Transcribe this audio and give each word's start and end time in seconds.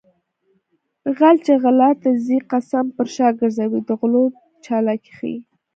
غل 1.17 1.35
چې 1.45 1.53
غلا 1.61 1.89
ته 2.01 2.09
ځي 2.25 2.37
قسم 2.51 2.85
پر 2.95 3.07
شا 3.15 3.27
ګرځوي 3.39 3.79
د 3.87 3.89
غلو 3.99 4.23
چالاکي 4.65 5.11
ښيي 5.17 5.37